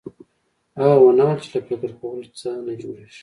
هغه 0.79 0.97
ونه 1.01 1.23
ويل 1.27 1.39
چې 1.43 1.49
له 1.53 1.59
فکر 1.69 1.89
کولو 1.99 2.27
څه 2.39 2.49
نه 2.65 2.73
جوړېږي. 2.81 3.19